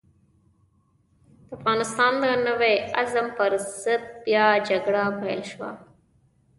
[1.47, 3.51] د افغانستان د نوي عزم پر
[3.83, 5.69] ضد بيا جګړه پيل شوه.